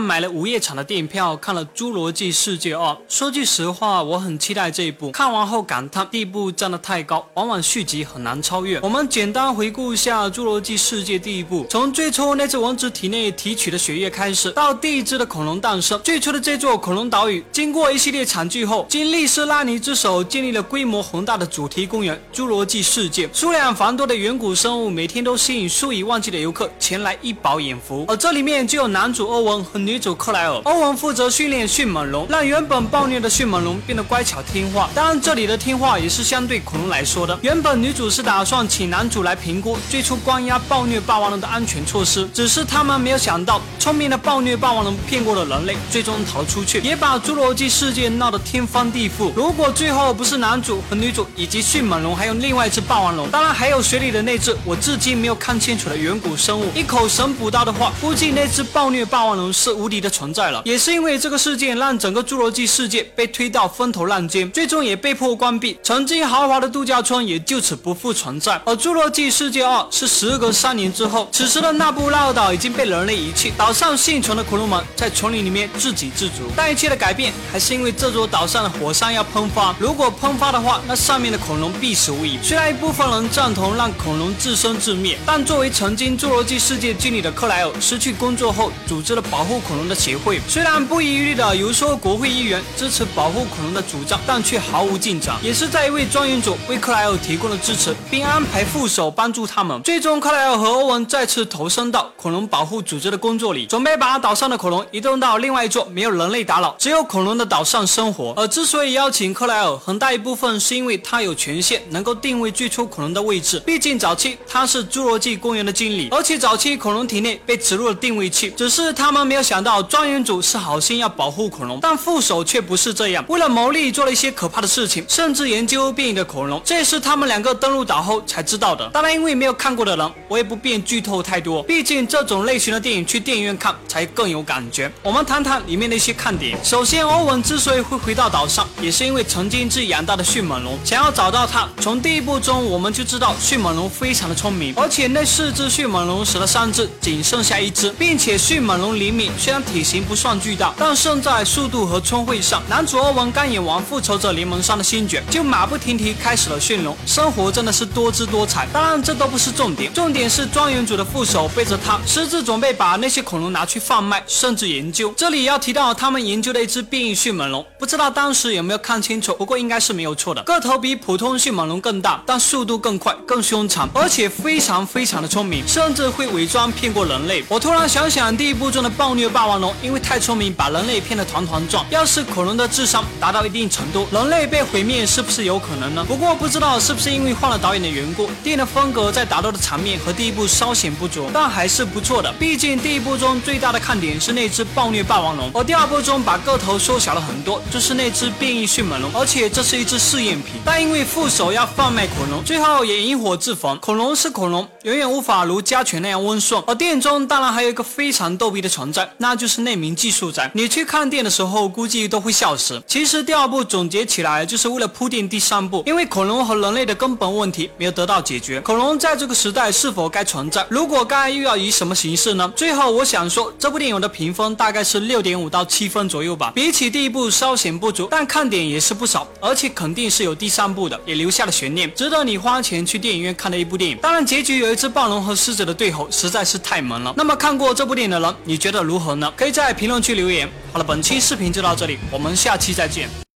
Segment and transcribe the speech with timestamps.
[0.00, 2.84] 买了午夜场的电影票，看了《侏罗纪世界二》。
[3.08, 5.10] 说句实话，我很期待这一部。
[5.10, 8.80] 看完后感叹，第一部站得太高，往往续集很难超越。
[8.80, 16.00] 我们简单回顾一下《侏罗纪世界》第一部，从最初那只蚊子体内提取的血液开始，到第一只的恐龙诞生。
[16.02, 23.28] 最初的这座恐龙岛屿，经过一系列惨剧后，经利斯拉尼之手建立了规模宏大的主题公园——侏罗纪世界。
[23.32, 28.04] 数量繁多的远古生物，每天都吸引数以万计的游客前来一饱眼福。
[28.08, 30.00] 而这里面就有男主欧文和女。
[30.00, 34.88] 主克莱尔，欧文负责训练迅猛龙，让原本暴虐的迅猛龙变得乖巧听话。
[34.94, 37.38] 当然，这里的听话也是相对恐龙来说的。
[37.42, 49.30] 原本女主是打算请男主来评估最初关押暴虐霸王龙的安全措施，只是他们没有想到，聪明的暴虐霸王龙骗过了人类，最终逃出去，也把侏罗纪世界闹得天翻地覆。
[49.36, 59.70] 如果最后不是男主和女主以及迅猛龙，还有另外一只霸王龙，当然还有水里的那只我至今没有看清楚的远古生物，一口神捕到的话，估计那只暴虐霸王龙是。
[59.80, 65.78] 无敌的存在了，也是因为这个事件让整个侏罗纪世界被推到风头浪尖，最终也被迫关闭。
[65.82, 68.60] 曾经豪华的度假村也就此不复存在。
[68.66, 76.50] 而侏罗纪世界二是时隔三年之后，此时的那布拉尔岛已经被人类遗弃，岛上幸存的恐龙们在丛林里面自给自足。
[76.54, 82.38] 但一切的改变还是因为这座岛上的火山要喷发，如果喷发的话，那上面的恐龙必死无疑。
[82.42, 89.58] 虽然一部分人赞同让恐龙自生自灭，但作为曾经侏罗纪世界经理的克莱尔失去工作后，组织了保护。
[89.70, 95.36] 恐龙的协会虽然不遗余力的游说国会议员支持保护恐龙的主张，但却毫无进展。
[95.44, 99.80] 也是在一位庄园主为克莱尔提供了支持，并安排副手帮助他们。
[99.82, 108.34] 最终，克莱尔和欧文再次投身到恐龙保护组织的工作里，准备把岛上的恐龙移动到另外一座没有人类打扰、只有恐龙的岛上生活。
[108.36, 113.60] 而之所以邀请克莱尔，很大一部分是因为他有权限能够定位最初恐龙的位置。
[113.60, 119.59] 毕竟早期他是侏罗纪公园的经理，而且早期恐龙体内被植入了定位器，只是他们没有想。
[119.62, 126.60] 到庄园主是好心要保护恐龙，但副手却不是这样，为了牟利做了一些可怕的事情，甚至研究变异的恐龙。
[126.64, 128.88] 这也是他们两个登陆岛后才知道的。
[128.90, 131.62] 当然，因为没有看过的人，我也不便剧透太多。
[131.64, 134.90] 毕竟这种类型的电影去电影院看才更有感觉。
[135.02, 136.58] 我们谈谈里面的一些看点。
[136.64, 141.68] 首先，欧文之所以会回到岛上，也是因为曾经自己养大的迅猛龙，想要找到它。
[141.80, 149.30] 从第一部中我们就知道迅猛龙非常的聪明，而且那四只迅猛龙死了三只，仅剩下一只，并且迅猛龙灵敏。
[149.50, 152.62] 虽然体型不算巨大，但胜在速度和聪慧上。
[152.68, 158.68] 男主欧文刚演完《复仇者联盟三》的新卷，就马不停蹄开始了驯龙，生活真的是多姿多彩。
[158.72, 165.12] 当然，这都不是重点，重点是庄园主的副手背着他，私自准备把那些恐龙拿去贩卖，甚至研究。
[165.16, 170.40] 这里要提到他们研究的一只变异迅猛龙，不知道当时有没有看清楚，不过应该是没有错的。
[170.44, 177.44] 个头比普通迅猛龙更大，但速度更快、更凶残，而且非常非常的聪明，甚至会伪装骗过人类。
[177.48, 179.74] 我突然想想，第一部中的暴虐霸霸王龙。
[179.82, 181.82] 因为太聪明，把人类骗得团团转。
[181.88, 186.04] 要是恐龙的智商达到一定程度，人类被毁灭是不是有可能呢？
[186.06, 192.30] 不过不知道是不是因为换了导演的缘故，电影的风格在打斗的场面和第一部稍显不足，但还是不错的。
[192.34, 200.60] 毕竟第一部中最大的看点是那只暴虐霸王龙，而第二部中把个头缩小了很多，就是那只变异迅猛龙，而且这是一只试验品。
[200.66, 203.78] 但因为副手要贩卖恐龙，最后也引火自焚。
[203.78, 206.62] 恐龙是恐龙，远远无法如家犬那样温顺。
[206.66, 209.76] 而电影中当然还有一个非常逗逼的存在，那那就是那。
[209.76, 212.82] 名技术宅，你去看店的时候估计都会笑死。
[212.86, 218.60] 其实第二部总结起来就是为了铺垫第三部，因为恐龙和人类的根本问题没有得到解决。
[218.60, 220.66] 恐龙在这个时代是否该存在？
[220.68, 222.52] 如果该，又要以什么形式呢？
[222.54, 233.96] 最后我想说，这部电影的评分大概是六点五到七分左右吧，比起第一部稍显不足，但看点也是不少，而且肯定是有第三部的，也留下了悬念，值得你花钱去电影院看的一部电影。
[234.02, 237.14] 当然，结局有一只暴龙和狮子的对吼实在是太萌了。
[237.16, 239.19] 那么看过这部电影的人，你觉得如何呢？
[239.36, 239.60] 可以在。
[239.60, 240.48] 在评论区留言。
[240.72, 243.20] 好了，本期视频就到这里，我们下期再见。